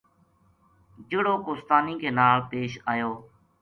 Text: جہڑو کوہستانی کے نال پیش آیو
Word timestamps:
جہڑو 1.09 1.35
کوہستانی 1.45 1.93
کے 2.01 2.09
نال 2.17 2.37
پیش 2.49 2.71
آیو 2.91 3.11